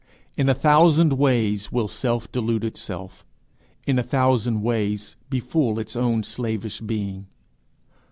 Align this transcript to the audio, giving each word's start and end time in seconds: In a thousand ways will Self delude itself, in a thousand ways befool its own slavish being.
In 0.35 0.49
a 0.49 0.55
thousand 0.55 1.13
ways 1.13 1.71
will 1.71 1.87
Self 1.87 2.31
delude 2.31 2.63
itself, 2.63 3.23
in 3.85 3.99
a 3.99 4.01
thousand 4.03 4.63
ways 4.63 5.15
befool 5.29 5.77
its 5.77 5.95
own 5.95 6.23
slavish 6.23 6.79
being. 6.81 7.27